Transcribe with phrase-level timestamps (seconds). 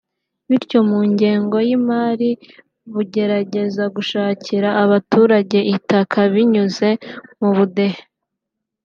[0.49, 2.29] bityo mu ngengo y’imari
[2.93, 6.89] bugerageza gushakira abaturage itaka binyuze
[7.39, 8.01] mu budehe